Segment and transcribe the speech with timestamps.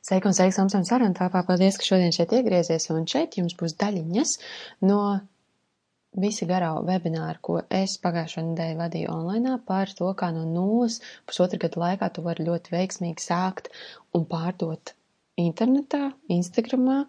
[0.00, 1.42] Sveiki un sveiki, Samsam Sarantāpā.
[1.44, 4.30] Paldies, ka šodien šeit iegriezies un šeit jums būs daļiņas
[4.88, 5.00] no
[6.22, 10.96] visi garā webināru, ko es pagājušo nedēļu vadīju online par to, kā no nulles
[11.28, 13.68] pusotra gada laikā tu vari ļoti veiksmīgi sākt
[14.16, 14.94] un pārdot
[15.40, 17.02] internetā, Instagramā,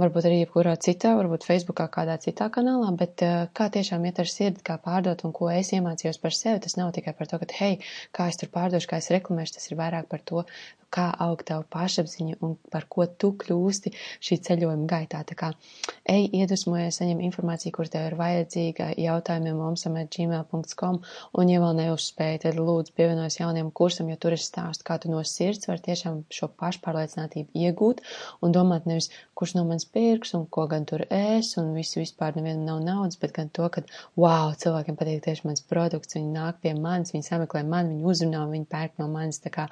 [0.00, 4.30] varbūt arī jebkurā citā, varbūt Facebookā, kādā citā kanālā, bet uh, kā tiešām iet ar
[4.30, 7.48] sirdi, kā pārdot un ko es iemācījos par sevi, tas nav tikai par to, ka,
[7.60, 7.78] hei,
[8.16, 10.44] kā es tur pārdošu, kā es reklamēšu, tas ir vairāk par to,
[10.94, 13.92] kā aug tavu pašapziņu un par ko tu kļūsti
[14.24, 15.20] šī ceļojuma gaitā.
[15.28, 15.50] Tā kā
[16.08, 22.60] ej, iedvesmojies, saņem informāciju, kur tev ir vajadzīga, jautājumiem momsam.gmail.com un, ja vēl neuzspēji, tad
[22.60, 26.50] lūdzu pievienojas jauniem kursam, jo tur es stāstu, kā tu no sirds var tiešām šo
[26.60, 28.02] pašpārliecinātību iegūt
[28.44, 32.36] un domāt nevis, kurš no manis pirks un ko gan tur es un visi vispār
[32.38, 33.84] nevienam nav naudas, bet gan to, ka,
[34.18, 38.44] wow, cilvēkiem patīk tieši mans produkts, viņi nāk pie manis, viņi sameklē mani, viņi uzrunā,
[38.50, 39.40] viņi pērk no manis.
[39.44, 39.68] Tā kā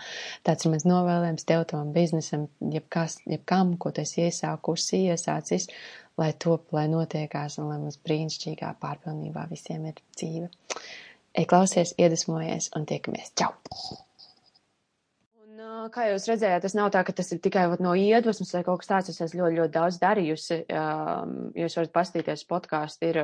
[0.47, 5.69] tāds ir mans novēlējums tev, tavam biznesam, jebkas, jebkam, ko tu esi iesākusi, iesācis,
[6.21, 10.51] lai top, lai notiekās un lai mums brīnišķīgā pārpilnībā visiem ir dzīve.
[11.37, 13.35] Ej, klausies, iedvesmojies un tiekamies.
[13.39, 13.53] Čau!
[15.93, 18.91] Kā jūs redzējāt, tas nav tā, ka tas ir tikai no iedvesmas vai kaut kas
[18.91, 19.11] tāds.
[19.13, 20.59] Es esmu ļoti, ļoti daudz darījusi.
[21.63, 23.21] Jūs varat pastīties, podkāsti ir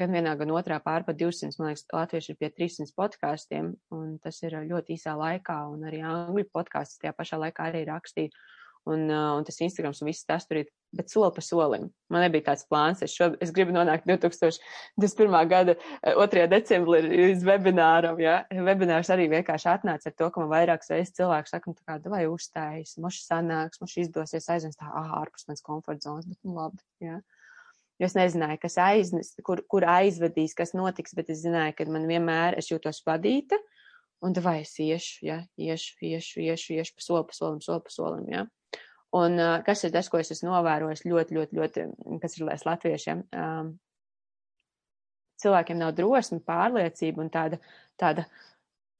[0.00, 1.56] gan vienā, gan otrā pārpa 200.
[1.60, 6.02] Man liekas, latvieši ir pie 300 podkāstiem, un tas ir ļoti īsā laikā, un arī
[6.06, 8.34] angļu podkāstus tajā pašā laikā arī rakstīju
[8.86, 11.88] un, uh, un tas Instagrams un viss tas tur ir, bet soli pa solim.
[12.12, 15.36] Man nebija tāds plāns, es, šo, es gribu nonākt 2021.
[15.50, 16.14] gada 2.
[16.14, 18.38] Uh, decembrī līdz webināram, ja.
[18.68, 22.12] Webinārs arī vienkārši atnāca ar to, ka man vairākas reizes cilvēki saka, nu tā kā,
[22.12, 26.56] vai uzstājas, moši sanāks, moši izdosies aizvest tā, ah, ārpus mans komforta zonas, bet nu
[26.58, 27.20] labi, ja.
[27.96, 32.04] Jo es nezināju, kas aiznes, kur, kur aizvedīs, kas notiks, bet es zināju, ka man
[32.08, 33.56] vienmēr es jūtos vadīta,
[34.24, 37.92] un vai es iešu, ja, iešu, iešu, iešu, iešu pa soli, pa solim, soli pa
[37.92, 38.44] solim, ja.
[39.14, 41.84] Un uh, kas ir tas, ko es esmu novērojis ļoti, ļoti, ļoti,
[42.22, 43.22] kas ir lēs latviešiem?
[43.38, 43.70] Um,
[45.42, 47.60] cilvēkiem nav drosme, pārliecība un tāda,
[48.00, 48.26] tāda,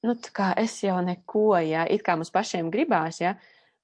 [0.06, 3.34] nu, tā kā es jau neko, jā, it kā mums pašiem gribās, jā,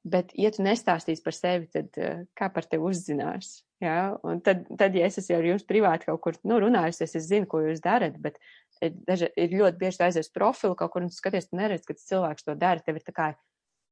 [0.04, 3.60] bet, ja tu nestāstīsi par sevi, tad uh, kā par tevi uzzinās?
[3.82, 7.24] Jā, un tad, tad, ja es esmu ar jums privāti kaut kur, nu, runājusies, es
[7.26, 8.38] zinu, ko jūs darat, bet
[8.78, 12.54] daži, ir ļoti bieži aizies profilu kaut kur un skaties, tu neredz, ka cilvēks to
[12.58, 13.32] dara, tev ir tā kā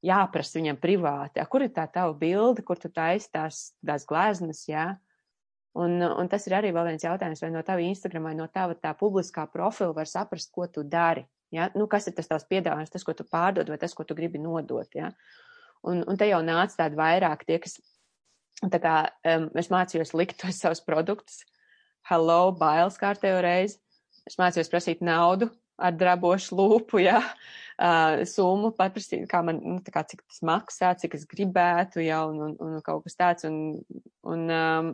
[0.05, 4.94] jāprasa viņam privāti, kur ir tā tava bilde, kur tu taisi tās, tās gleznas, jā.
[5.78, 8.75] Un, un tas ir arī vēl viens jautājums, vai no tava Instagram vai no tava
[8.75, 11.22] tā publiskā profila var saprast, ko tu dari.
[11.55, 11.69] Ja?
[11.78, 14.41] Nu, kas ir tas tavs piedāvājums, tas, ko tu pārdod vai tas, ko tu gribi
[14.43, 14.89] nodot.
[14.99, 15.12] Ja?
[15.87, 17.78] Un, un te jau nāca tādi vairāk tie, kas,
[18.66, 18.97] tā kā
[19.31, 21.44] um, es mācījos likt tos savus produktus.
[22.10, 23.78] Hello, bailes kārtējo reizi.
[24.27, 27.18] Es mācījos prasīt naudu ar drabošu lūpu, ja
[27.80, 32.24] uh, summu paprasīt, kā man, nu, tā kā cik tas maksā, cik es gribētu, ja,
[32.28, 33.80] un, un, un kaut kas tāds, un,
[34.28, 34.92] un um,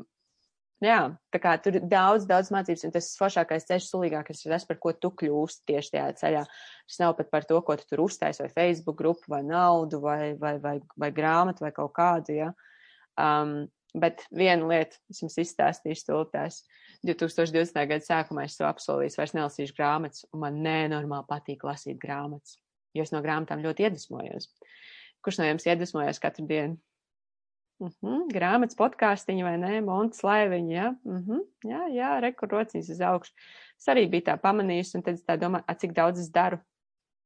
[0.84, 0.98] jā,
[1.32, 4.80] tā kā tur ir daudz, daudz mācības, un tas foršākais ceļš, sulīgākais ir tas, par
[4.82, 6.42] ko tu kļūsti tieši tajā ceļā.
[6.86, 10.34] Tas nav pat par to, ko tu tur uztais, vai Facebook grupu, vai naudu, vai,
[10.41, 12.53] vai, vai, vai grāmatu, vai kaut kādu, ja.
[13.16, 13.64] Um,
[13.94, 16.64] bet viena lieta, es jums izstāstīšu stultās.
[17.06, 17.86] 2020.
[17.86, 22.58] gada sākumā es to apsolīju, vairs nelasīšu grāmatas, un man nenormāli patīk lasīt grāmatas
[22.97, 24.50] jo es no grāmatām ļoti iedvesmojos.
[25.24, 26.78] Kurš no jums iedvesmojās katru dienu?
[27.76, 32.12] Uh mhm, -huh, grāmatas podkāstiņa vai nē, montas laiviņa, jā, uh mhm, -huh, jā, jā,
[32.24, 33.34] rekur rociņas uz augšu.
[33.76, 36.58] Es arī biju tā pamanījusi, un tad es tā domāju, cik daudz es daru.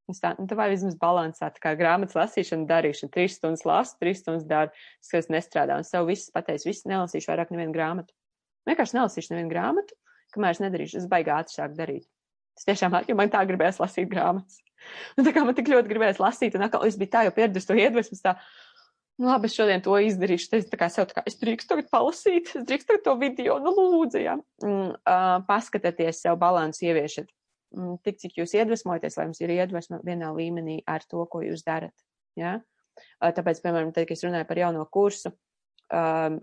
[0.09, 3.93] Es tā, nu, tā vai vismaz balansā, tā kā grāmatas lasīšana, darīšana, trīs stundas lasu,
[4.01, 4.73] trīs stundas daru,
[5.13, 8.15] es nestrādāju, un sev viss pateicu, viss nelasīšu vairāk nevienu grāmatu.
[8.67, 9.95] Vienkārši nelasīšu nevienu grāmatu,
[10.35, 12.09] kamēr es nedarīšu, es baigā ātri sāku darīt.
[12.57, 14.59] Es tiešām, jo man tā gribēs lasīt grāmatas.
[15.15, 17.69] Un tā kā man tik ļoti gribējās lasīt, un atkal es biju tā jau pieradusi
[17.69, 18.35] to iedvesmas, tā,
[19.21, 20.49] nu labi, es šodien to izdarīšu.
[20.57, 23.59] Es tā kā sev tā kā, es drīkstu tagad palasīt, es drīkstu tagad to video,
[23.63, 24.37] nu lūdzu, ja.
[24.65, 27.29] Un, uh, paskatieties sev balansu ieviešat.
[27.77, 31.63] Un, tik cik jūs iedvesmojaties, lai jums ir iedvesma vienā līmenī ar to, ko jūs
[31.67, 31.95] darat.
[32.39, 32.57] Ja?
[33.23, 35.31] Tāpēc, piemēram, tad, kad es runāju par jauno kursu,
[35.95, 36.39] um,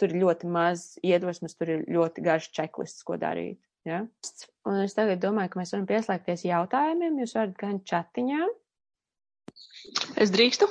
[0.00, 3.60] tur ir ļoti maz iedvesmas, tur ir ļoti garš čeklists, ko darīt.
[3.86, 4.02] Ja?
[4.68, 7.20] Un es tagad domāju, ka mēs varam pieslēgties jautājumiem.
[7.22, 8.48] Jūs varat gan chatiņā.
[10.20, 10.68] Es drīkstu?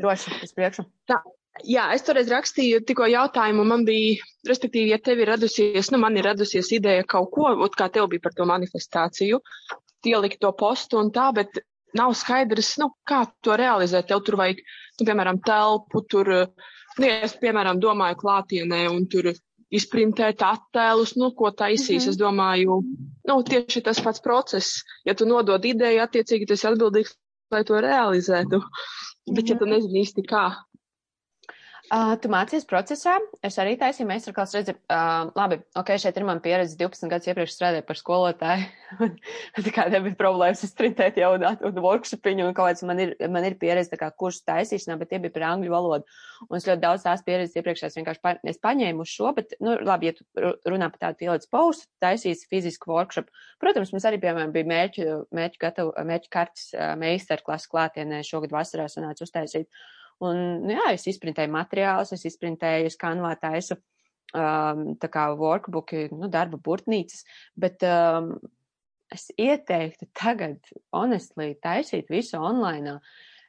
[0.00, 0.84] Droši, es priekšu.
[1.08, 1.22] Tā.
[1.68, 6.16] Jā, es toreiz rakstīju tikko jautājumu, man bija, respektīvi, ja tev ir radusies, nu, man
[6.18, 9.38] ir radusies ideja kaut ko, ot kā tev bija par to manifestāciju,
[10.10, 11.62] ielikt to postu un tā, bet
[11.98, 14.08] nav skaidrs, nu, kā to realizēt.
[14.10, 14.62] Tev tur vajag,
[14.98, 16.32] nu, piemēram, telpu, tur,
[16.98, 19.32] nu, ja es, piemēram, domāju klātienē un tur
[19.72, 22.02] izprintēt attēlus, nu, ko taisīs.
[22.02, 22.10] Mm -hmm.
[22.10, 22.80] Es domāju,
[23.28, 24.82] nu, tieši tas pats process.
[25.04, 27.14] Ja tu nodod ideju, attiecīgi tas ir atbildīgs,
[27.52, 28.60] lai to realizētu.
[29.32, 29.74] Bet, ja tu mhm.
[29.74, 30.50] nezini īsti kā.
[31.92, 36.38] Uh, tu mācies procesā, es arī taisīju meistarklāsu, redzi, uh, labi, ok, šeit ir man
[36.40, 38.70] pieredze 12 gadus iepriekš strādāju par skolotāju,
[39.66, 43.44] tā kā nebija problēmas izprintēt jau un, un workshopiņu un kaut kāds man ir, man
[43.44, 46.18] ir pieredze tā kā kursu taisīšanā, bet tie bija par angļu valodu.
[46.48, 49.76] Un es ļoti daudz tās pieredzes iepriekšējās vienkārši pa, es paņēmu uz šo, bet, nu,
[49.84, 53.28] labi, ja tu runā par tādu pielīdz pausu, taisīsi fizisku workshop.
[53.60, 58.88] Protams, mums arī, piemēram, bija mērķu, mērķu gatavu, mērķu kartes uh, meistarklases klātienē šogad vasarā
[58.88, 59.68] sanāca uztaisīt.
[60.22, 66.08] Un, nu, jā, es izprintēju materiālus, es izprintēju, es kanvā taisu um, tā kā workbooki,
[66.14, 67.24] nu, darba burtnīcas,
[67.58, 68.34] bet um,
[69.12, 70.58] es ieteiktu tagad,
[70.94, 72.98] honestly, taisīt visu online.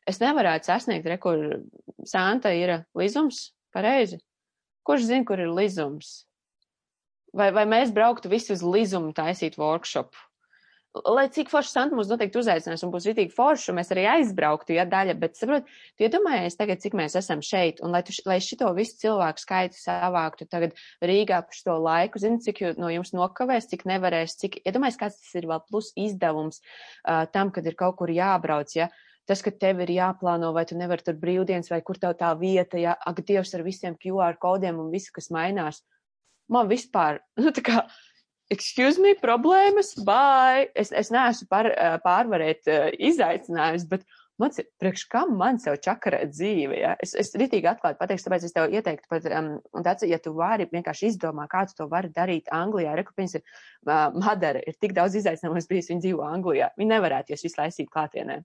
[0.10, 1.40] Es nevarētu sasniegt, re, kur
[2.08, 4.20] Santa ir lizums, pareizi.
[4.84, 6.24] Kurš zina, kur ir lizums?
[7.34, 10.20] Vai, vai mēs brauktu visi uz lizumu taisīt workshopu?
[10.94, 14.76] Lai cik forši santu mums noteikti uzaicinās un būs ritīgi forši, un mēs arī aizbrauktu,
[14.78, 18.38] ja daļa, bet saprot, tu iedomājies tagad, cik mēs esam šeit, un lai, tu, lai
[18.44, 23.72] šito visu cilvēku skaitu savāktu tagad Rīgā par šo laiku, zini, cik no jums nokavēs,
[23.72, 27.98] cik nevarēs, cik, iedomājies, kāds tas ir vēl plus izdevums uh, tam, kad ir kaut
[28.02, 28.92] kur jābrauc, ja.
[29.24, 32.76] Tas, ka tev ir jāplāno, vai tu nevari tur brīvdienas, vai kur tev tā vieta,
[32.78, 35.80] ja, ak, Dievs ar visiem QR kodiem un visu, kas mainās.
[36.52, 37.86] Man vispār, nu, tā kā,
[38.54, 40.68] excuse me, problēmas, bye.
[40.78, 41.70] Es, es neesmu par,
[42.06, 44.06] pārvarēt uh, izaicinājumus, bet
[44.42, 46.94] man, priekš kam man sev čakarēt dzīvi, ja?
[47.04, 49.52] Es, es ritīgi atklāti pateikšu, tāpēc es tev ieteiktu pat, um,
[49.86, 53.46] tāds, ja tu vari vienkārši izdomā, kā tu to vari darīt Anglijā, rekupins ir,
[53.88, 56.74] uh, Madara ir tik daudz izaicinājumus bijis, viņa dzīvo Anglijā.
[56.80, 58.44] Viņa nevarētu jūs visu laisīt klātienē.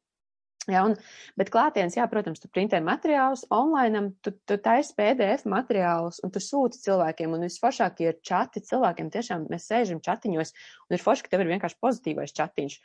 [0.68, 0.98] Ja, un,
[1.40, 6.42] bet klātienes, jā, protams, tu printē materiālus online, tu, tu taisi PDF materiālus un tu
[6.44, 7.32] sūti cilvēkiem.
[7.32, 9.08] Un visforšākie ir čati cilvēkiem.
[9.14, 12.76] Tiešām mēs sēžam chatiņos un ir forši, ka tev ir vienkārši pozitīvais chatiņš.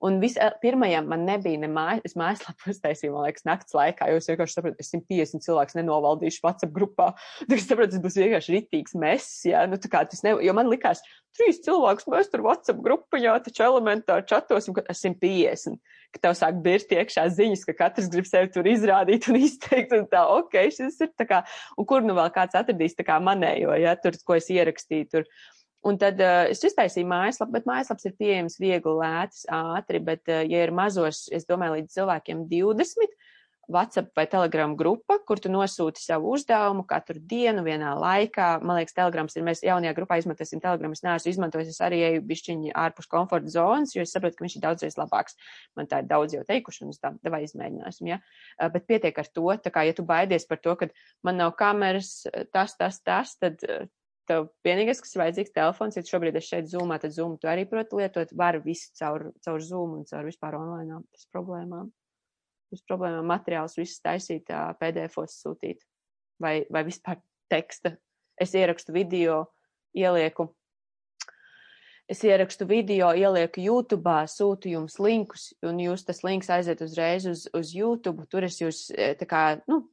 [0.00, 4.28] Un vispirmajam man nebija ne mājas, es mājaslapu uztaisīju, man liekas, nakts laikā, jo es
[4.30, 7.10] vienkārši sapratu, es 150 cilvēkus nenovaldīšu WhatsApp grupā.
[7.44, 10.56] Tad es sapratu, tas būs vienkārši ritīgs mess, jā, nu tā kā tas ne, jo
[10.56, 11.04] man likās,
[11.36, 15.78] trīs cilvēkus mēs tur WhatsApp grupiņā, taču elementāri čatos, un kad es 150,
[16.14, 20.08] ka tev sāk birst iekšā ziņas, ka katrs grib sevi tur izrādīt un izteikt, un
[20.10, 21.44] tā, ok, šis ir tā kā,
[21.76, 25.28] un kur nu vēl kāds atradīs tā kā manējo, jā, tur, ko es ierakstīju tur.
[25.88, 30.42] Un tad uh, es iztaisīju mājaslapu, bet mājaslaps ir pieejams viegli, lēts, ātri, bet, uh,
[30.44, 33.14] ja ir mazos, es domāju, līdz cilvēkiem 20,
[33.70, 38.48] WhatsApp vai Telegram grupa, kur tu nosūti savu uzdevumu katru dienu vienā laikā.
[38.66, 42.24] Man liekas, Telegrams ir, mēs jaunajā grupā izmantosim Telegram, es neesmu izmantojis, es arī eju
[42.26, 45.38] bišķiņi ārpus komforta zonas, jo es saprotu, ka viņš ir daudzreiz labāks.
[45.78, 48.18] Man tā ir daudz jau teikuši, un es tā, davai izmēģināsim, ja.
[48.58, 50.90] Uh, bet pietiek ar to, tā kā, ja tu baidies par to, ka
[51.26, 53.62] man nav kameras, tas, tas, tas, tad
[54.28, 57.66] tev vienīgais, kas ir vajadzīgs telefons, ja šobrīd es šeit zūmā, tad zūmu tu arī
[57.70, 61.90] proti lietot, var visu caur, caur zūmu un caur vispār online bez problēmām.
[62.70, 65.82] Bez problēmām materiālus visus taisīt, PDF-os sūtīt
[66.42, 67.18] vai, vai vispār
[67.50, 67.96] teksta.
[68.40, 69.42] Es ierakstu video,
[69.96, 70.52] ielieku
[72.10, 77.44] es ierakstu video, ielieku YouTube, sūtu jums linkus, un jūs tas links aiziet uzreiz uz,
[77.54, 78.26] uz YouTube.
[78.30, 78.88] Tur es jūs
[79.20, 79.84] tā kā, nu,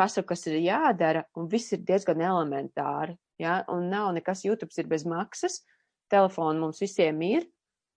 [0.00, 3.18] pasaku, kas ir jādara, un viss ir diezgan elementāri.
[3.42, 3.60] Ja?
[3.72, 5.62] Un nav nekas YouTube ir bez maksas.
[6.12, 7.46] Telefonu mums visiem ir.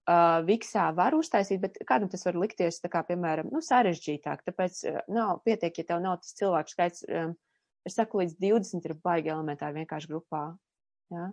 [0.10, 4.42] Uh, Viksā var uztaisīt, bet kādam tas var likties, tā kā, piemēram, nu, sarežģītāk.
[4.48, 7.04] Tāpēc uh, nav pietiek, ja tev nav tas cilvēku skaits.
[7.06, 7.36] Um,
[7.86, 10.42] es saku, līdz 20 ir baigi elementāri vienkārši grupā.
[11.14, 11.28] Ja?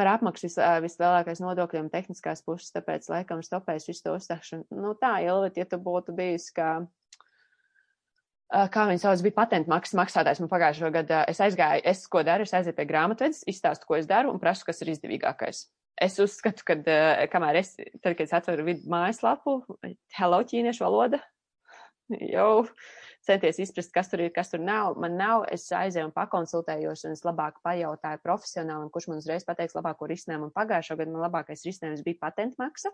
[0.00, 4.80] Par apmaksu vis, uh, vislielākais nodokļiem tehniskās puses, tāpēc laikam stopēs visu to uzstāšanu.
[4.80, 6.78] Nu tā, Ilvet, ja tu būtu bijis kā
[8.50, 10.40] kā viņi sauc, bija patentu maksas maksātājs.
[10.42, 13.98] Man pagājušo gadu eh, es aizgāju, es ko daru, es aizēju pie grāmatvedes, izstāstu, ko
[14.00, 15.66] es daru un prasu, kas ir izdevīgākais.
[16.00, 19.60] Es uzskatu, ka eh, kamēr es, tad, kad es atveru vidu mājaslapu,
[20.16, 21.20] hello, ķīniešu valoda,
[22.32, 22.64] jau
[23.26, 24.96] centies izprast, kas tur ir, kas tur nav.
[24.98, 29.76] Man nav, es aizēju un pakonsultējos, un es labāk pajautāju profesionālim, kurš man uzreiz pateiks
[29.78, 30.48] labāko risinājumu.
[30.48, 32.90] Un pagājušo gadu man labākais risinājums bija patentu maksa.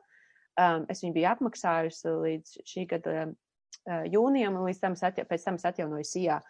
[0.56, 3.26] Um, es viņu biju apmaksājusi līdz šī gada
[3.86, 6.40] jūnijam, un līdz tam atja, pēc tam es atjaunoju SIA.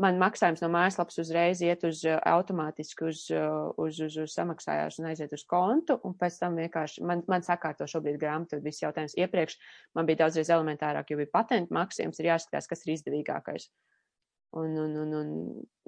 [0.00, 5.34] Man maksājums no mājaslapas uzreiz iet uz automātiski uz, uz, uz, uz samaksājās un aiziet
[5.34, 9.16] uz kontu, un pēc tam vienkārši man, man sakārto šobrīd grāmatu viss jautājums.
[9.18, 9.58] Iepriekš
[9.98, 13.66] man bija daudzreiz elementārāk, jo bija patentu maksājums, ir jāskatās, kas ir izdevīgākais.
[14.60, 15.10] Un, un, un,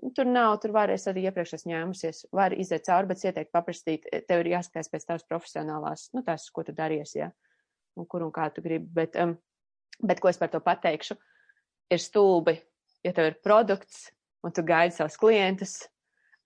[0.02, 3.54] un tur nav, tur var, es arī iepriekš esmu ņēmusies, var iziet cauri, bet ieteikt
[3.54, 7.32] paprastīt, tev ir jāskatās pēc tavas profesionālās, nu tās, ko tu daries, ja,
[7.98, 9.34] un kur un kā tu gribi, bet um,
[10.00, 11.18] Bet ko es par to pateikšu?
[11.92, 12.56] Ir stulbi,
[13.04, 14.08] ja tev ir produkts
[14.42, 15.76] un tu gaidi savus klientus,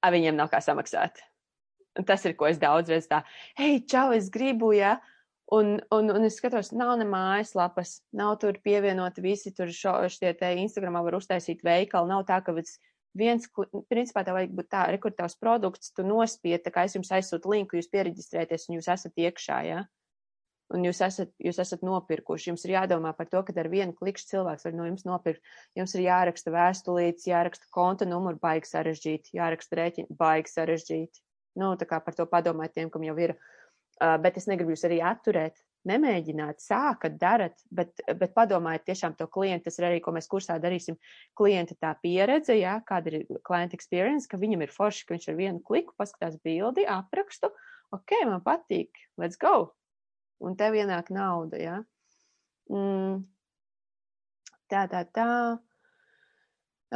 [0.05, 1.21] a viņiem nav kā samaksāt.
[1.97, 3.23] Un tas ir, ko es daudzreiz tā,
[3.59, 4.99] hei, čau, es gribu, ja,
[5.53, 10.35] un, un, un es skatos, nav ne mājaslapas, nav tur pievienoti visi tur šo, šitie
[10.37, 12.53] te Instagramā var uztaisīt veikalu, nav tā, ka
[13.17, 13.49] viens,
[13.89, 17.81] principā tev vajag būt tā, rekurtavs produkts, tu nospied, tā kā es jums aizsūtu linku,
[17.81, 19.63] jūs piereģistrēties un jūs esat iekšā.
[19.71, 19.87] Ja?
[20.75, 22.51] Un jūs esat, jūs esat nopirkuši.
[22.51, 25.45] Jums ir jādomā par to, ka ar vienu klikšķi cilvēks var no jums nopirkt.
[25.79, 31.23] Jums ir jāraksta vēstulītes, jāraksta konta numuru, baigi sarežģīti, jāraksta rēķini, baigi sarežģīti.
[31.63, 33.37] Nu, tā kā par to padomājiet tiem, kam jau ir.
[33.97, 39.29] Uh, bet es negribu jūs arī atturēt nemēģināt, sākat, darat, bet, bet padomājiet tiešām to
[39.31, 40.99] klientu, tas ir arī, ko mēs kursā darīsim,
[41.39, 45.39] klienta tā pieredze, jā, kāda ir client experience, ka viņam ir forši, ka viņš ar
[45.39, 47.53] vienu kliku paskatās bildi, aprakstu,
[47.95, 49.76] ok, man patīk, let's go,
[50.45, 51.77] un tev ienāk nauda, jā.
[52.73, 53.23] Mm.
[54.71, 55.29] Tā, tā, tā.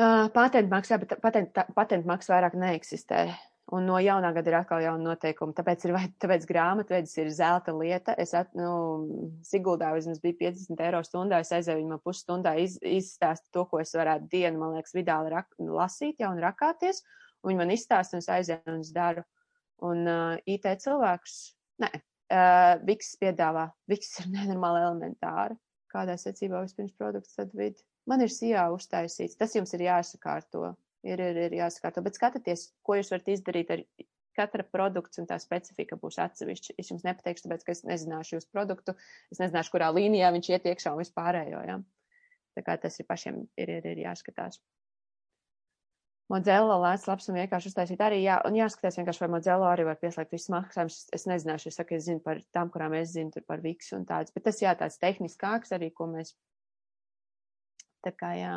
[0.01, 3.29] Uh, patentmaksa, bet patent, patentmaksa vairāk neeksistē.
[3.75, 5.55] Un no jaunā gada ir atkal jauna noteikuma.
[5.55, 8.17] Tāpēc, ir, tāpēc grāmatvedis ir zelta lieta.
[8.19, 11.39] Es at, nu, Siguldā vismaz bija 50 eiro stundā.
[11.43, 15.55] Es aizēju viņam pusstundā iz, izstāstu to, ko es varētu dienu, man liekas, vidāli rak,
[15.63, 17.05] lasīt jau un rakāties.
[17.45, 19.27] Un viņi man izstāsta, un es aizēju un es daru.
[19.87, 21.37] Un uh, IT cilvēks,
[21.85, 21.93] nē,
[22.31, 23.69] uh, Viks piedāvā.
[23.91, 25.59] Viks ir nenormāli elementāri.
[25.91, 27.83] Kādā secībā vispirms produkts, tad vidi.
[28.09, 29.39] Man ir sijā uztaisīts.
[29.39, 30.71] Tas jums ir jāsakārto
[31.07, 32.03] ir, ir, ir jāsakārto.
[32.07, 33.85] Bet skatieties, ko jūs varat izdarīt ar
[34.39, 36.77] katra produkts un tā specifika būs atsevišķa.
[36.81, 38.95] Es jums nepateikšu, tāpēc, ka es nezināšu jūsu produktu,
[39.33, 41.63] es nezināšu, kurā līnijā viņš iet iekšā un vispārējo.
[41.67, 41.81] Ja?
[42.57, 44.61] Tā kā tas ir pašiem ir, ir, ir jāskatās.
[46.31, 49.99] Modzello lēts labs un vienkārši uztaisīt arī, jā, un jāskatās vienkārši, vai Modzello arī var
[49.99, 51.01] pieslēgt visus maksājumus.
[51.17, 54.07] Es nezināšu, es saku, es zinu par tām, kurām es zinu, tur par Viksu un
[54.07, 56.37] tāds, bet tas jā, tāds tehniskāks arī, ko mēs,
[58.07, 58.55] tā kā jā,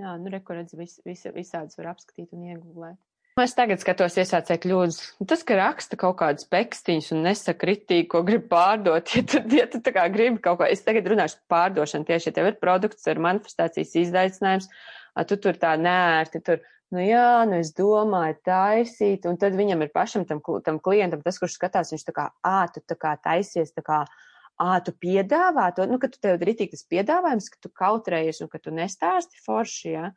[0.00, 2.98] Jā, nu, rekurents vis, vis, visādas var apskatīt un iegūlēt.
[3.40, 4.96] Es tagad skatos iesācēju kļūdas.
[5.30, 9.66] Tas, ka raksta kaut kādas pekstiņas un nesaka ritīgi, ko grib pārdot, ja tu, ja
[9.70, 12.58] tu tā kā gribi kaut ko, es tagad runāšu par pārdošanu tieši, ja tev ir
[12.60, 14.68] produkts ar manifestācijas izaicinājums,
[15.14, 16.62] a, tu tur tā nērti, tur,
[16.94, 21.38] nu jā, nu es domāju taisīt, un tad viņam ir pašam tam, tam klientam, tas,
[21.42, 24.02] kurš skatās, viņš tā kā, ā, tu tā kā taisies, tā kā,
[24.60, 28.42] ā, tu piedāvā to, nu, ka tu tev ir rītīgi tas piedāvājums, ka tu kautrējies
[28.44, 30.10] un ka tu nestāsti forši, ja.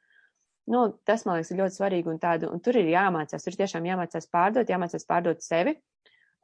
[0.69, 3.83] Nu, tas, man liekas, ir ļoti svarīgi un tādu, un tur ir jāmācās, tur tiešām
[3.83, 5.75] jāmācās pārdot, jāmācās pārdot sevi.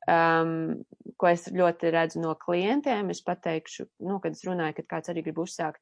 [0.09, 0.81] Um,
[1.19, 5.23] ko es ļoti redzu no klientiem, es pateikšu, nu, kad es runāju, kad kāds arī
[5.27, 5.79] grib uzsākt,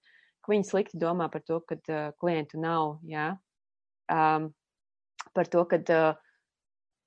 [0.47, 3.33] ka viņi slikti domā par to, ka uh, klientu nav, jā.
[4.07, 4.49] Um,
[5.35, 6.43] par to, ka, uh,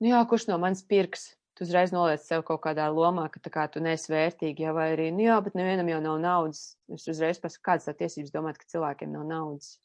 [0.03, 3.67] nu jā, kurš no manis pirks, tu uzreiz noliec sev kaut kādā lomā, ka kā
[3.73, 6.61] tu neesi vērtīgi, ja vai arī, nu jā, bet nevienam jau nav naudas.
[6.93, 9.75] Es uzreiz pasaku, kādas tā tiesības domāt, ka cilvēkiem nav naudas.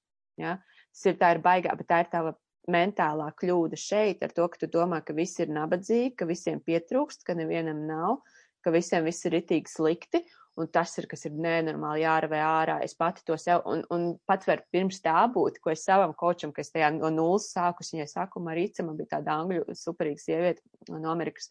[0.40, 0.58] Ja?
[0.92, 2.36] Tas ir tā ir baigā, bet tā ir tava
[2.70, 7.24] mentālā kļūda šeit ar to, ka tu domā, ka visi ir nabadzīgi, ka visiem pietrūkst,
[7.26, 8.20] ka nevienam nav,
[8.64, 10.24] ka visiem viss ir itīgi slikti,
[10.56, 12.76] un tas ir, kas ir nenormāli jāravē ārā.
[12.84, 16.52] Es pati to sev, un, un pat var pirms tā būt, ko es savam kočam,
[16.56, 20.64] ka es tajā no nulles sāku, viņai saku, Marīca, man bija tāda angļu superīga sieviete
[20.92, 21.50] no Amerikas.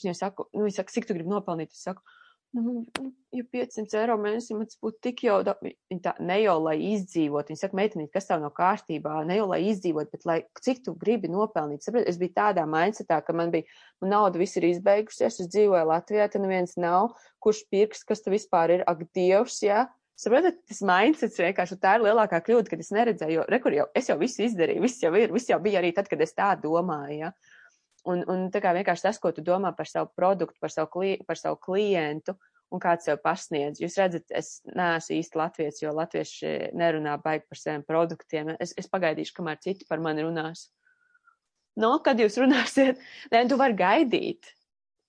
[0.00, 1.76] Viņai saku, nu, viņa saka, cik tu gribi nopelnīt?
[1.76, 2.00] Es saku,
[2.56, 2.72] nu,
[3.34, 5.54] ja 500 eiro mēnesī man tas būtu tik jau, da,
[6.02, 9.60] tā, ne jau lai izdzīvot, viņa saka, meitenīt, kas tev nav kārtībā, ne jau lai
[9.70, 11.86] izdzīvot, bet lai, cik tu gribi nopelnīt.
[11.86, 13.68] Saprat, es biju tādā mindsetā, ka man bija,
[14.02, 17.14] man nauda viss ir izbeigusies, es dzīvoju Latvijā, te neviens nav,
[17.44, 19.84] kurš pirks, kas tu vispār ir, ak, dievs, jā.
[19.84, 19.88] Ja?
[20.20, 24.10] Saprotat, tas mindsets vienkārši tā ir lielākā kļūda, kad es neredzēju, jo, rekur jau, es
[24.10, 27.16] jau visu izdarīju, viss jau ir, viss jau bija arī tad, kad es tā domāju,
[27.22, 27.30] ja.
[28.08, 31.16] Un, un tā kā vienkārši tas, ko tu domā par savu produktu, par savu, kli,
[31.28, 32.36] par savu klientu
[32.70, 33.80] un kāds sev pasniedz.
[33.82, 38.54] Jūs redzat, es neesmu īsti latviets, jo latvieši nerunā baigi par saviem produktiem.
[38.62, 40.68] Es, es pagaidīšu, kamēr citi par mani runās.
[41.80, 43.02] Nu, kad jūs runāsiet,
[43.34, 44.54] nē, tu vari gaidīt.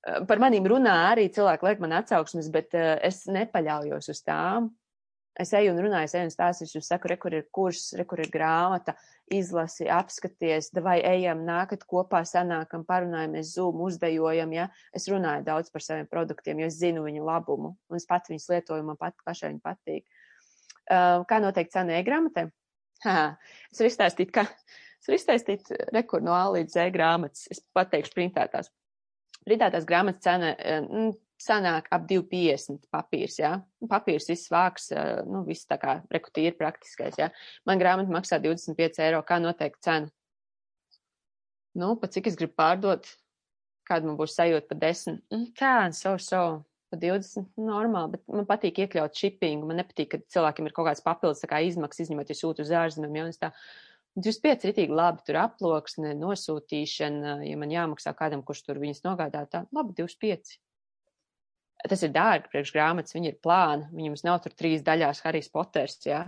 [0.02, 4.72] Par manīm runā arī cilvēki, liek man atsauksmes, bet uh, es nepaļaujos uz tām.
[5.40, 6.28] Es eju un runāju, es eju
[6.66, 8.98] un jums saku, re, kur ir kurs, re, kur ir grāmata,
[9.32, 14.68] izlasi, apskaties, vai ejam, nākat kopā, sanākam, parunājamies, zūm, uzdejojam, ja.
[14.92, 18.50] Es runāju daudz par saviem produktiem, jo es zinu viņu labumu, un es pat viņus
[18.52, 20.06] lietoju, man pat pašai viņi patīk.
[20.92, 22.50] Uh, kā noteikti cena e-grāmatai?
[23.02, 24.44] Es varu izstāstīt, ka,
[25.00, 28.68] es varu izstāstīt, rekur no A līdz Z grāmatas, es pateikšu printētās.
[29.48, 30.52] Printētās grāmatas cena,
[31.42, 33.52] sanāk ap 2,50 papīrs, jā.
[33.58, 33.90] Ja?
[33.92, 34.90] Papīrs viss vāks,
[35.28, 37.30] nu, viss tā kā rekutīri praktiskais, jā.
[37.30, 37.46] Ja?
[37.68, 40.12] Man grāmata maksā 25 eiro, kā noteikti cena.
[41.78, 43.08] Nu, pa cik es gribu pārdot,
[43.88, 45.22] kāda man būs sajūta pa 10.
[45.58, 46.42] Tā, so, so,
[46.92, 51.06] pa 20, normāli, bet man patīk iekļaut shipping, man nepatīk, ka cilvēkiem ir kaut kāds
[51.06, 53.54] papildus, tā kā izmaksas, izņemot, ja sūtu uz ārzemēm, jā, un tā.
[54.20, 59.64] 25 ritīgi labi, tur aploksne, nosūtīšana, ja man jāmaksā kādam, kurš tur viņas nogādā, tā,
[59.72, 60.58] labi, 25
[61.90, 65.98] tas ir dārgi priekš grāmatas, viņi ir plāni, viņam nav tur trīs daļās Harijs Poters,
[66.06, 66.26] jā.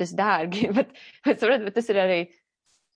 [0.00, 0.94] tas dārgi, bet,
[1.26, 2.20] bet, saprot, bet tas ir arī,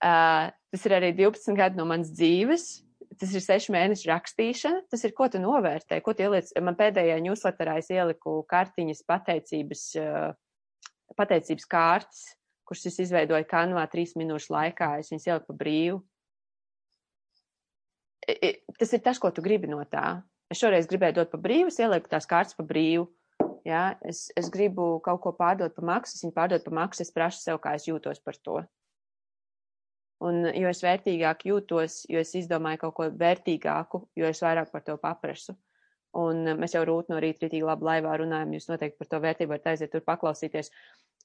[0.03, 2.69] uh, tas ir arī 12 gadi no manas dzīves.
[3.19, 4.85] Tas ir sešu mēnešu rakstīšana.
[4.89, 6.47] Tas ir, ko tu novērtē, ko tu ieliec.
[6.63, 10.31] Man pēdējā newsletterā es ieliku kartiņas pateicības, uh,
[11.19, 12.21] pateicības kārtas,
[12.65, 14.93] kuras es izveidoju kanvā trīs minūšu laikā.
[15.03, 15.99] Es viņas ieliku pa brīvu.
[18.79, 20.21] Tas ir tas, ko tu gribi no tā.
[20.51, 23.07] Es šoreiz gribēju dot pa brīvu, ielieku tās kārtas pa brīvu.
[23.67, 23.95] Ja?
[24.07, 27.39] Es, es gribu kaut ko pārdot par maksu, es viņu pārdodu par maksu, es prasu
[27.39, 28.59] sev, kā es jūtos par to.
[30.21, 34.83] Un jo es vērtīgāk jūtos, jo es izdomāju kaut ko vērtīgāku, jo es vairāk par
[34.85, 35.55] to paprasu.
[36.21, 39.53] Un mēs jau rūt no rīta rītīgi labi laivā runājam, jūs noteikti par to vērtību
[39.55, 40.69] varat aiziet tur paklausīties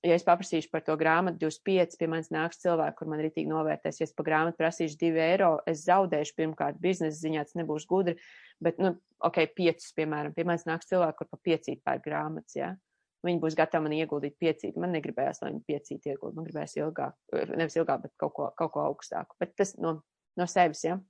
[0.04, 4.00] ja es paprasīšu par to grāmatu 25, pie manis nāks cilvēki, kur man rītīgi novērtēs.
[4.00, 8.16] Ja es par grāmatu prasīšu 2 eiro, es zaudēšu pirmkārt biznesa ziņā, tas nebūs gudri,
[8.62, 12.72] bet, nu, ok, 5, piemēram, pie manis nāks cilvēki, kur pa 5 pērk grāmatas, jā.
[12.74, 12.80] Ja?
[13.26, 14.76] Viņi būs gatavi man ieguldīt piecīt.
[14.78, 16.36] Man negribējās, lai viņi piecīt ieguldītu.
[16.36, 17.16] Man gribējās ilgāk,
[17.58, 19.34] nevis ilgāk, bet kaut ko, kaut ko augstāku.
[19.42, 19.96] Bet tas no,
[20.38, 20.94] no sevis, jā.
[20.94, 21.00] Ja?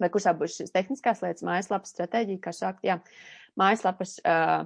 [0.00, 2.96] Vai kursā būs šis tehniskās lietas, mājaslapas stratēģija, kā sākt, jā.
[3.60, 4.64] Mājaslapas, uh,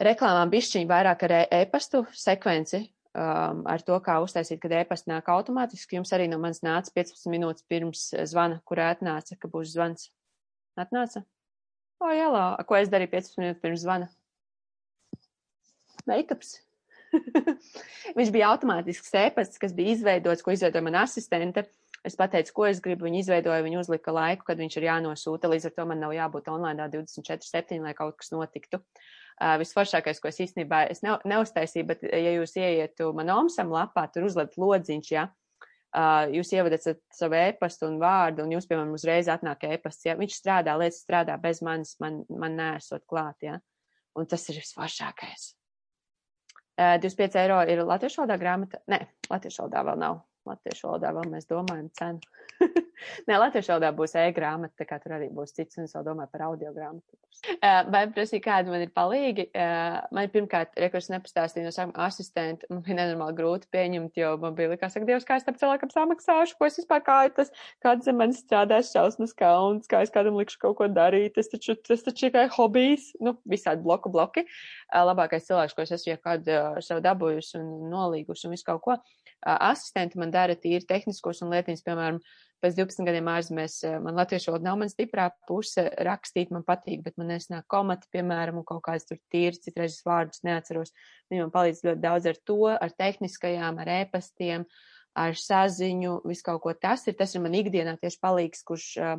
[0.00, 2.82] reklāmām bišķiņ vairāk ar e-pastu sekvenci,
[3.16, 5.98] um, ar to, kā uztaisīt, kad e-pasta nāk automātiski.
[5.98, 10.10] Jums arī no manis nāca 15 minūtes pirms zvana, kurā atnāca, ka būs zvans.
[10.78, 11.24] Atnāca?
[12.02, 14.10] O, jālā, ko es darīju 15 minūtes pirms zvana?
[16.08, 16.56] Makeups.
[18.18, 21.68] Viņš bija automātisks e-pasts, kas bija izveidots, ko izveidoja mana asistente.
[22.02, 25.68] Es pateicu, ko es gribu, viņi izveidoja, viņi uzlika laiku, kad viņš ir jānosūta, līdz
[25.68, 28.80] ar to man nav jābūt online 24-7, lai kaut kas notiktu.
[28.80, 29.21] Uh,
[29.62, 34.28] visforšākais, ko es īstenībā es ne, neuztaisīju, bet, ja jūs ieietu man omsam lapā, tur
[34.28, 35.26] uzliek lodziņš, ja,
[36.32, 40.76] jūs ievadat savu e-pastu un vārdu, un jūs, piemēram, uzreiz atnāk e-pasts, ja, viņš strādā,
[40.80, 43.58] lietas strādā bez manis, man, man nesot klāt, ja,
[44.16, 45.52] un tas ir visforšākais.
[46.72, 48.80] Uh, 25 eiro ir latviešu valodā grāmata?
[48.88, 50.22] Nē, latviešu valodā vēl nav.
[50.48, 52.20] Latviešu valodā vēl mēs domājam cenu.
[53.28, 56.30] Nē, latviešu valodā būs e-grāmata, tā kā tur arī būs cits, un es vēl domāju
[56.32, 57.18] par audio grāmatu.
[57.42, 59.48] Uh, vai prasīja, kādi man ir palīgi?
[59.50, 64.34] Uh, man ir pirmkārt, rekurs nepastāstīja no sākuma asistenta, man bija nenormāli grūti pieņemt, jo
[64.42, 67.50] man bija likās, ka Dievs, kā es tam cilvēkam samaksāšu, ko es vispār kā tas,
[67.82, 71.78] kāds zem manis strādās šausmas kauns, kā es kādam likšu kaut ko darīt, tas taču,
[71.88, 74.46] tas taču ir kā hobijs, nu, visādi bloku bloki.
[74.92, 78.86] Uh, labākais cilvēks, ko es esmu jau kādu savu dabūjusi un nolīgusi un visu kaut
[78.86, 78.98] ko.
[79.00, 82.20] Uh, asistenti man dara tīri tehniskos un lietiņas, piemēram,
[82.62, 87.02] pēc 12 gadiem ārzemēs eh, man latviešu valoda nav man stiprā puse, rakstīt man patīk,
[87.04, 90.94] bet man nesnāk komati, piemēram, un kaut kāds tur tīrs, citreiz vārdus neatceros.
[91.32, 94.66] Viņi man palīdz ļoti daudz ar to, ar tehniskajām, ar ēpastiem,
[95.18, 97.18] ar saziņu, visu kaut ko tas ir.
[97.18, 99.18] Tas ir man ikdienā tieši palīgs, kurš uh,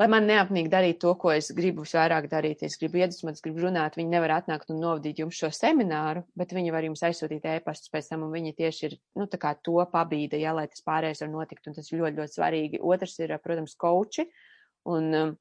[0.00, 2.64] lai man neapnīk darīt to, ko es gribu vairāk darīt.
[2.66, 3.98] Es gribu iedvesmot, es gribu runāt.
[3.98, 8.10] Viņi nevar atnākt un novadīt jums šo semināru, bet viņi var jums aizsūtīt ēpastus pēc
[8.10, 11.78] tam, un viņi tieši ir, nu, to pabīda, ja, lai tas pārējais var notikt, un
[11.78, 12.82] tas ir ļoti, ļoti svarīgi.
[12.82, 14.26] Otrs ir, protams, koči,
[14.90, 15.32] un um,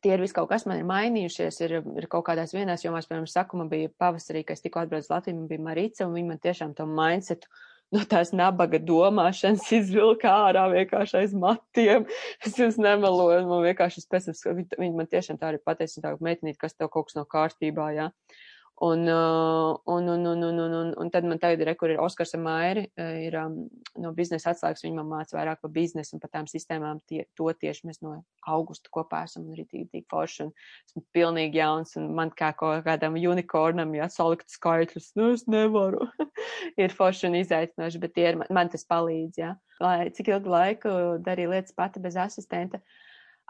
[0.00, 3.28] tie ir viss kaut kas, man ir mainījušies, ir, ir kaut kādās vienās jomās, piemēram,
[3.30, 6.42] saku, man bija pavasarī, kad es tikko atbraucu Latviju, man bija Marica, un viņi man
[6.42, 7.50] tiešām to mindsetu
[7.92, 12.06] no tās nabaga domāšanas izvilka ārā vienkārši aiz matiem.
[12.44, 16.58] Es jums nemeloju, man vienkārši pēc tam, viņi man tiešām tā arī pateica, tā meitenīt,
[16.60, 18.08] kas tev kaut kas nav kārtībā, jā.
[18.10, 18.42] Ja?
[18.82, 22.00] Un, uh, un, un, un, un, un, un, un tad man tagad ir, kur ir
[22.02, 23.60] Oskars Mairi, uh, ir um,
[24.02, 27.46] no biznesa atslēgas, viņa man māca vairāk par biznesu un par tām sistēmām, tie, to
[27.54, 28.16] tieši mēs no
[28.50, 32.82] augusta kopā esam un arī tik, forši un esmu pilnīgi jauns un man kā kaut
[32.88, 36.10] kādam unikornam, ja salikt skaitļus, nu es nevaru,
[36.82, 39.54] ir forši un izaicinoši, bet tie ir, man, man tas palīdz, jā.
[39.78, 42.82] Lai cik ilgu laiku darīju lietas pati bez asistenta.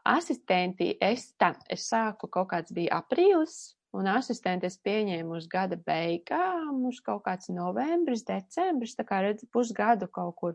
[0.04, 5.76] Asistenti es tā, es sāku kaut kāds bija aprīlis, Un asistenti es pieņēmu uz gada
[5.76, 10.54] beigām, uz kaut kāds novembris, decembris, tā kā redz pusgadu kaut kur.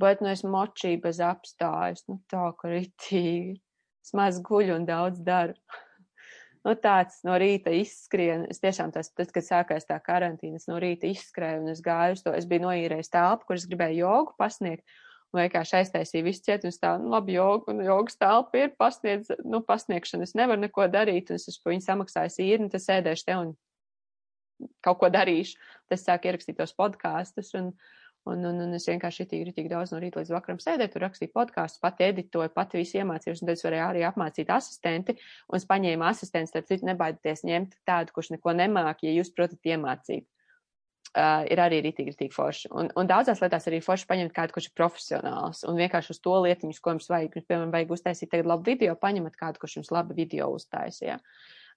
[0.00, 3.58] Bet, nu, es močīju bez apstājas, nu, tā, ka ritīgi.
[4.00, 5.52] Es maz guļu un daudz daru.
[6.64, 8.46] nu, tāds no rīta izskrien.
[8.48, 12.16] Es tiešām tas, tad, kad sākās tā karantīna, es no rīta izskrēju un es gāju
[12.16, 12.32] uz to.
[12.32, 14.88] Es biju noīrējis telpu, kur es gribēju jogu pasniegt
[15.36, 19.62] vienkārši aiztaisīja visu cietu un stāv, nu, labi, joga, un jogas telpa ir pasniedz, nu,
[19.66, 23.38] pasniegšana, es nevaru neko darīt, un es esmu viņu samaksājis īri, un tas sēdēšu te
[23.38, 23.54] un
[24.84, 25.56] kaut ko darīšu.
[25.90, 27.70] Tas sāk ierakstīt tos podkāstus, un,
[28.28, 31.34] un, un, un es vienkārši itīgi, itīgi daudz no rīta līdz vakaram sēdēju, tur rakstīju
[31.36, 35.16] podkāstus, pati editoju, pati visu iemācījos, un tad es varēju arī apmācīt asistenti,
[35.48, 39.72] un es paņēmu asistents, tad citu nebaidieties ņemt tādu, kurš neko nemāk, ja jūs protat
[39.72, 40.26] iemācīt
[41.16, 42.70] uh, ir arī rītīgi, rītīgi forši.
[42.76, 46.36] Un, un daudzās lietās arī forši paņemt kādu, kurš ir profesionāls un vienkārši uz to
[46.46, 47.38] lietiņu, ko jums vajag.
[47.38, 51.20] Jums, piemēram, vajag uztaisīt tagad labu video, paņemat kādu, kurš jums labu video uztaisīja.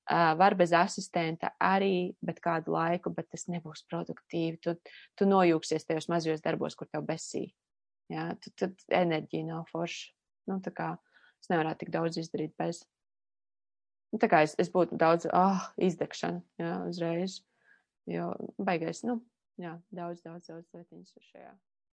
[0.04, 4.60] Uh, var bez asistenta arī, bet kādu laiku, bet tas nebūs produktīvi.
[4.64, 4.76] Tu,
[5.16, 7.48] tu nojūksies tajos mazajos darbos, kur tev besī.
[8.12, 10.12] Jā, tad, tad enerģija nav forša.
[10.52, 10.90] Nu, tā kā
[11.40, 12.84] es nevarētu tik daudz izdarīt bez.
[14.12, 17.40] Nu, tā kā es, es būtu daudz, ah, oh, izdegšana, jā, uzreiz.
[18.12, 19.20] Jo baigais, nu,
[19.62, 21.54] jā, daudz, daudz, daudz lietiņas šajā.